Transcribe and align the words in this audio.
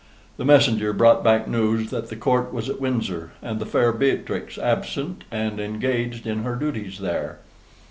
The 0.37 0.45
messenger 0.45 0.93
brought 0.93 1.23
back 1.23 1.47
news 1.47 1.91
that 1.91 2.09
the 2.09 2.15
Court 2.15 2.51
was 2.51 2.67
at 2.69 2.81
Windsor, 2.81 3.33
and 3.39 3.59
the 3.59 3.67
fair 3.67 3.91
Beatrix 3.91 4.57
absent 4.57 5.25
and 5.29 5.59
engaged 5.59 6.25
in 6.25 6.41
her 6.41 6.55
duties 6.55 6.97
there. 6.97 7.37